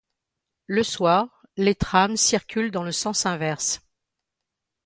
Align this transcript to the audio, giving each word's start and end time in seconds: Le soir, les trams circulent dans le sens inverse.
Le 0.65 0.81
soir, 0.81 1.43
les 1.57 1.75
trams 1.75 2.17
circulent 2.17 2.71
dans 2.71 2.81
le 2.81 2.91
sens 2.91 3.27
inverse. 3.27 3.81